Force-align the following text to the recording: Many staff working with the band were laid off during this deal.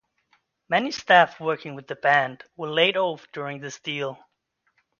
Many 0.67 0.89
staff 0.89 1.39
working 1.39 1.75
with 1.75 1.85
the 1.85 1.95
band 1.95 2.43
were 2.55 2.71
laid 2.71 2.97
off 2.97 3.27
during 3.31 3.59
this 3.61 3.77
deal. 3.79 4.17